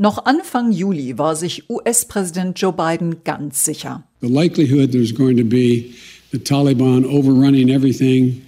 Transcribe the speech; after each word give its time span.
Noch 0.00 0.26
Anfang 0.26 0.70
Juli 0.70 1.18
war 1.18 1.34
sich 1.34 1.68
US-Präsident 1.68 2.60
Joe 2.60 2.72
Biden 2.72 3.24
ganz 3.24 3.64
sicher. 3.64 4.04
The 4.20 4.28
likelihood 4.28 4.92
there's 4.92 5.12
going 5.12 5.36
to 5.36 5.44
be 5.44 5.86
the 6.30 6.38
Taliban 6.38 7.04
overrunning 7.04 7.68
everything 7.68 8.42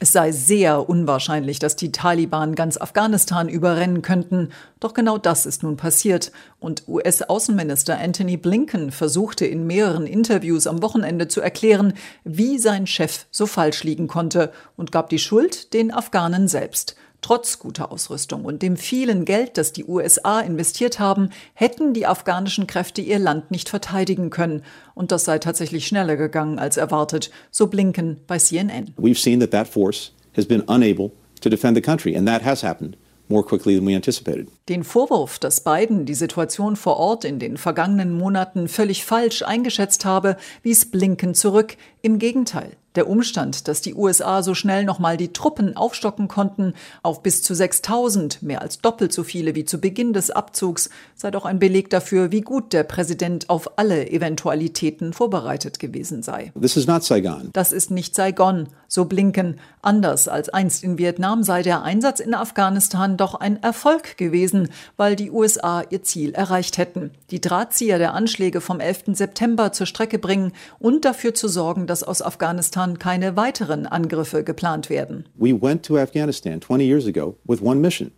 es 0.00 0.12
sei 0.12 0.32
sehr 0.32 0.88
unwahrscheinlich, 0.88 1.58
dass 1.58 1.76
die 1.76 1.92
Taliban 1.92 2.54
ganz 2.54 2.78
Afghanistan 2.78 3.50
überrennen 3.50 4.00
könnten. 4.00 4.48
Doch 4.80 4.94
genau 4.94 5.18
das 5.18 5.44
ist 5.44 5.62
nun 5.62 5.76
passiert. 5.76 6.32
Und 6.60 6.84
US-Außenminister 6.88 7.98
Anthony 7.98 8.38
Blinken 8.38 8.90
versuchte 8.90 9.44
in 9.44 9.66
mehreren 9.66 10.06
Interviews 10.06 10.66
am 10.66 10.80
Wochenende 10.80 11.28
zu 11.28 11.42
erklären, 11.42 11.92
wie 12.24 12.58
sein 12.58 12.86
Chef 12.86 13.26
so 13.30 13.44
falsch 13.44 13.84
liegen 13.84 14.08
konnte 14.08 14.50
und 14.76 14.90
gab 14.90 15.10
die 15.10 15.18
Schuld 15.18 15.74
den 15.74 15.92
Afghanen 15.92 16.48
selbst. 16.48 16.96
Trotz 17.22 17.60
guter 17.60 17.92
Ausrüstung 17.92 18.44
und 18.44 18.62
dem 18.62 18.76
vielen 18.76 19.24
Geld, 19.24 19.56
das 19.56 19.72
die 19.72 19.84
USA 19.84 20.40
investiert 20.40 20.98
haben, 20.98 21.30
hätten 21.54 21.94
die 21.94 22.04
afghanischen 22.04 22.66
Kräfte 22.66 23.00
ihr 23.00 23.20
Land 23.20 23.52
nicht 23.52 23.68
verteidigen 23.68 24.28
können. 24.28 24.62
Und 24.94 25.12
das 25.12 25.24
sei 25.24 25.38
tatsächlich 25.38 25.86
schneller 25.86 26.16
gegangen 26.16 26.58
als 26.58 26.76
erwartet, 26.76 27.30
so 27.52 27.68
Blinken 27.68 28.18
bei 28.26 28.38
CNN. 28.38 28.94
We've 28.98 29.18
seen 29.18 29.38
that 29.38 29.52
that 29.52 29.68
force 29.68 30.12
has 30.36 30.46
been 30.46 30.62
unable 30.62 31.12
to 31.40 31.48
defend 31.48 31.76
the 31.76 31.80
country, 31.80 32.16
and 32.16 32.26
that 32.26 32.44
has 32.44 32.64
happened 32.64 32.96
more 33.28 33.44
quickly 33.44 33.76
than 33.76 33.86
we 33.86 33.94
anticipated. 33.94 34.48
Den 34.68 34.84
Vorwurf, 34.84 35.40
dass 35.40 35.64
Biden 35.64 36.06
die 36.06 36.14
Situation 36.14 36.76
vor 36.76 36.96
Ort 36.96 37.24
in 37.24 37.40
den 37.40 37.56
vergangenen 37.56 38.12
Monaten 38.12 38.68
völlig 38.68 39.04
falsch 39.04 39.42
eingeschätzt 39.42 40.04
habe, 40.04 40.36
wies 40.62 40.88
Blinken 40.88 41.34
zurück. 41.34 41.76
Im 42.00 42.20
Gegenteil. 42.20 42.76
Der 42.94 43.08
Umstand, 43.08 43.68
dass 43.68 43.80
die 43.80 43.94
USA 43.94 44.42
so 44.42 44.54
schnell 44.54 44.84
nochmal 44.84 45.16
die 45.16 45.32
Truppen 45.32 45.76
aufstocken 45.76 46.28
konnten, 46.28 46.74
auf 47.02 47.22
bis 47.22 47.42
zu 47.42 47.54
6000, 47.54 48.42
mehr 48.42 48.60
als 48.60 48.80
doppelt 48.80 49.14
so 49.14 49.24
viele 49.24 49.54
wie 49.54 49.64
zu 49.64 49.80
Beginn 49.80 50.12
des 50.12 50.30
Abzugs, 50.30 50.90
sei 51.14 51.30
doch 51.30 51.46
ein 51.46 51.58
Beleg 51.58 51.88
dafür, 51.88 52.32
wie 52.32 52.42
gut 52.42 52.74
der 52.74 52.82
Präsident 52.82 53.48
auf 53.48 53.78
alle 53.78 54.10
Eventualitäten 54.10 55.14
vorbereitet 55.14 55.78
gewesen 55.78 56.22
sei. 56.22 56.52
This 56.60 56.76
is 56.76 56.86
not 56.86 57.02
Saigon. 57.02 57.48
Das 57.54 57.72
ist 57.72 57.90
nicht 57.90 58.14
Saigon, 58.14 58.68
so 58.88 59.06
Blinken. 59.06 59.58
Anders 59.80 60.28
als 60.28 60.50
einst 60.50 60.84
in 60.84 60.98
Vietnam 60.98 61.44
sei 61.44 61.62
der 61.62 61.82
Einsatz 61.82 62.20
in 62.20 62.34
Afghanistan 62.34 63.16
doch 63.16 63.34
ein 63.34 63.62
Erfolg 63.62 64.18
gewesen, 64.18 64.51
weil 64.96 65.16
die 65.16 65.30
USA 65.30 65.82
ihr 65.90 66.02
Ziel 66.02 66.32
erreicht 66.34 66.78
hätten. 66.78 67.10
Die 67.30 67.40
Drahtzieher 67.40 67.98
der 67.98 68.14
Anschläge 68.14 68.60
vom 68.60 68.80
11. 68.80 69.14
September 69.14 69.72
zur 69.72 69.86
Strecke 69.86 70.18
bringen 70.18 70.52
und 70.78 71.04
dafür 71.04 71.34
zu 71.34 71.48
sorgen, 71.48 71.86
dass 71.86 72.02
aus 72.02 72.22
Afghanistan 72.22 72.98
keine 72.98 73.36
weiteren 73.36 73.86
Angriffe 73.86 74.44
geplant 74.44 74.90
werden. 74.90 75.26
We 75.34 75.60
went 75.60 75.84
to 75.86 75.98
Afghanistan 75.98 76.60
20 76.60 76.84
years 76.84 77.06
ago 77.06 77.36
with 77.44 77.60
one 77.62 77.80
mission, 77.80 78.12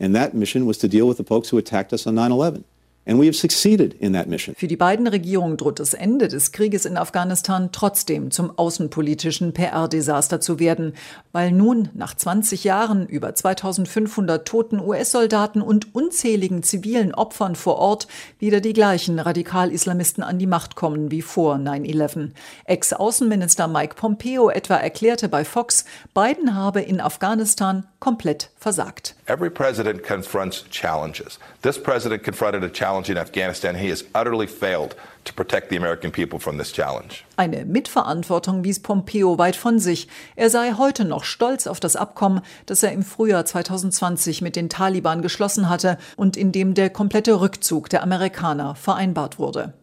and 0.00 0.14
that 0.14 0.34
mission 0.34 0.66
was 0.66 0.78
to 0.78 0.88
deal 0.88 1.08
with 1.08 1.16
the 1.16 1.24
folks 1.24 1.52
who 1.52 1.58
attacked 1.58 1.92
us 1.92 2.06
on 2.06 2.14
9/11. 2.14 2.64
Für 3.08 4.66
die 4.66 4.76
beiden 4.76 5.06
Regierungen 5.06 5.56
droht 5.56 5.78
das 5.78 5.94
Ende 5.94 6.26
des 6.26 6.50
Krieges 6.50 6.84
in 6.84 6.96
Afghanistan 6.96 7.68
trotzdem 7.70 8.32
zum 8.32 8.58
außenpolitischen 8.58 9.52
PR-Desaster 9.52 10.40
zu 10.40 10.58
werden, 10.58 10.92
weil 11.30 11.52
nun 11.52 11.88
nach 11.94 12.16
20 12.16 12.64
Jahren 12.64 13.06
über 13.06 13.32
2500 13.32 14.48
toten 14.48 14.80
US-Soldaten 14.80 15.62
und 15.62 15.94
unzähligen 15.94 16.64
zivilen 16.64 17.14
Opfern 17.14 17.54
vor 17.54 17.76
Ort 17.76 18.08
wieder 18.40 18.60
die 18.60 18.72
gleichen 18.72 19.20
Radikal-Islamisten 19.20 20.24
an 20.24 20.40
die 20.40 20.48
Macht 20.48 20.74
kommen 20.74 21.12
wie 21.12 21.22
vor 21.22 21.54
9-11. 21.54 22.30
Ex-Außenminister 22.64 23.68
Mike 23.68 23.94
Pompeo 23.94 24.50
etwa 24.50 24.78
erklärte 24.78 25.28
bei 25.28 25.44
Fox, 25.44 25.84
Biden 26.12 26.56
habe 26.56 26.80
in 26.80 27.00
Afghanistan 27.00 27.86
komplett 28.00 28.50
versagt. 28.56 29.14
Every 29.26 29.50
president 29.50 30.02
confronts 30.02 30.64
challenges. 30.70 31.38
This 31.62 31.80
president 31.80 32.24
confronted 32.24 32.64
a 32.64 32.68
challenge 32.68 32.95
challenge 32.96 33.10
in 33.10 33.18
Afghanistan. 33.18 33.74
He 33.74 33.90
has 33.90 34.04
utterly 34.14 34.46
failed 34.46 34.96
to 35.24 35.32
protect 35.32 35.70
the 35.70 35.76
American 35.76 36.10
people 36.10 36.38
from 36.38 36.58
this 36.58 36.72
challenge. 36.72 37.24
Eine 37.36 37.64
Mitverantwortung 37.64 38.64
wies 38.64 38.80
Pompeo 38.80 39.38
weit 39.38 39.56
von 39.56 39.78
sich. 39.78 40.08
Er 40.36 40.50
sei 40.50 40.74
heute 40.76 41.04
noch 41.04 41.24
stolz 41.24 41.66
auf 41.66 41.80
das 41.80 41.96
Abkommen, 41.96 42.40
das 42.66 42.82
er 42.82 42.92
im 42.92 43.02
Frühjahr 43.02 43.44
2020 43.44 44.42
mit 44.42 44.56
den 44.56 44.68
Taliban 44.68 45.22
geschlossen 45.22 45.68
hatte 45.68 45.98
und 46.16 46.36
in 46.36 46.52
dem 46.52 46.74
der 46.74 46.90
komplette 46.90 47.40
Rückzug 47.40 47.88
der 47.88 48.02
Amerikaner 48.02 48.74
vereinbart 48.74 49.38
wurde. 49.38 49.74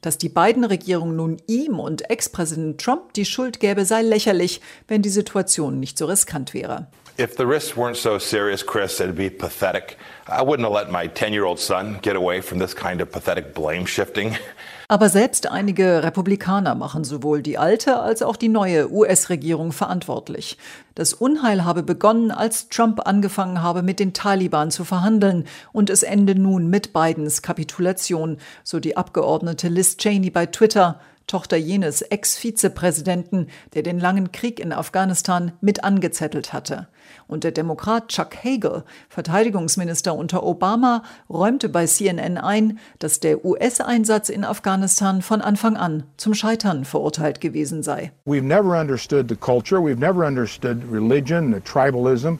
Dass 0.00 0.18
die 0.18 0.28
beiden 0.28 0.64
Regierungen 0.64 1.16
nun 1.16 1.36
ihm 1.46 1.78
und 1.78 2.10
Ex-Präsident 2.10 2.80
Trump 2.80 3.12
die 3.12 3.24
Schuld 3.24 3.60
gäbe, 3.60 3.84
sei 3.84 4.02
lächerlich, 4.02 4.60
wenn 4.88 5.02
die 5.02 5.08
Situation 5.08 5.78
nicht 5.78 5.98
so 5.98 6.06
riskant 6.06 6.52
wäre. 6.52 6.88
If 7.20 7.36
the 7.36 7.48
risks 7.48 7.76
weren't 7.76 7.96
so 7.96 8.20
serious, 8.20 8.64
Chris, 8.64 9.00
it'd 9.00 9.16
be 9.16 9.28
pathetic. 9.28 9.96
I 10.28 10.40
wouldn't 10.40 10.62
have 10.62 10.72
let 10.72 10.92
my 10.92 11.08
10 11.08 11.32
year 11.32 11.46
old 11.46 11.58
son 11.58 11.98
get 12.00 12.14
away 12.14 12.40
from 12.40 12.60
this 12.60 12.74
kind 12.74 13.00
of 13.00 13.10
pathetic 13.10 13.54
blame 13.54 13.86
shifting. 13.86 14.36
Aber 14.88 15.08
selbst 15.08 15.50
einige 15.50 16.04
Republikaner 16.04 16.76
machen 16.76 17.02
sowohl 17.02 17.42
die 17.42 17.58
alte 17.58 17.98
als 17.98 18.22
auch 18.22 18.36
die 18.36 18.48
neue 18.48 18.88
US-Regierung 18.92 19.72
verantwortlich. 19.72 20.58
Das 20.94 21.12
Unheil 21.12 21.64
habe 21.64 21.82
begonnen, 21.82 22.30
als 22.30 22.68
Trump 22.68 23.04
angefangen 23.04 23.62
habe, 23.62 23.82
mit 23.82 23.98
den 23.98 24.14
Taliban 24.14 24.70
zu 24.70 24.84
verhandeln 24.84 25.44
und 25.72 25.90
es 25.90 26.04
ende 26.04 26.36
nun 26.36 26.68
mit 26.68 26.92
Bidens 26.92 27.42
Kapitulation, 27.42 28.38
so 28.62 28.78
die 28.78 28.96
Abgeordnete 28.96 29.66
Liz 29.66 29.96
Cheney 29.96 30.30
bei 30.30 30.46
Twitter. 30.46 31.00
Tochter 31.28 31.56
jenes 31.56 32.02
Ex-Vizepräsidenten, 32.02 33.46
der 33.74 33.84
den 33.84 34.00
langen 34.00 34.32
Krieg 34.32 34.58
in 34.58 34.72
Afghanistan 34.72 35.52
mit 35.60 35.84
angezettelt 35.84 36.52
hatte. 36.52 36.88
Und 37.28 37.44
der 37.44 37.52
Demokrat 37.52 38.08
Chuck 38.08 38.34
Hagel, 38.42 38.82
Verteidigungsminister 39.08 40.14
unter 40.16 40.42
Obama, 40.42 41.04
räumte 41.30 41.68
bei 41.68 41.86
CNN 41.86 42.38
ein, 42.38 42.80
dass 42.98 43.20
der 43.20 43.44
US-Einsatz 43.44 44.28
in 44.28 44.44
Afghanistan 44.44 45.22
von 45.22 45.40
Anfang 45.40 45.76
an 45.76 46.02
zum 46.16 46.34
Scheitern 46.34 46.84
verurteilt 46.84 47.40
gewesen 47.40 47.82
sei. 47.82 48.10
We've 48.26 48.42
never 48.42 48.78
understood 48.80 49.28
the 49.28 49.36
culture, 49.36 49.80
we've 49.80 50.00
never 50.00 50.26
understood 50.26 50.82
religion, 50.90 51.52
the 51.52 51.60
tribalism. 51.60 52.38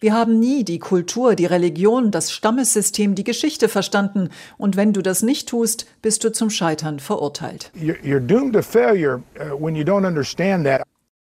Wir 0.00 0.14
haben 0.14 0.38
nie 0.38 0.64
die 0.64 0.78
Kultur, 0.78 1.34
die 1.34 1.46
Religion, 1.46 2.10
das 2.10 2.32
Stammessystem, 2.32 3.14
die 3.14 3.24
Geschichte 3.24 3.68
verstanden. 3.68 4.30
Und 4.58 4.76
wenn 4.76 4.92
du 4.92 5.02
das 5.02 5.22
nicht 5.22 5.48
tust, 5.48 5.86
bist 6.02 6.24
du 6.24 6.32
zum 6.32 6.50
Scheitern 6.50 7.00
verurteilt. 7.00 7.70
You're 7.74 8.20
doomed 8.20 8.52